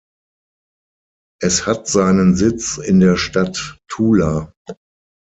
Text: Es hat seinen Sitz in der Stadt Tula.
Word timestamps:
Es 1.39 1.67
hat 1.67 1.87
seinen 1.87 2.33
Sitz 2.35 2.79
in 2.79 2.99
der 3.01 3.17
Stadt 3.17 3.77
Tula. 3.87 4.51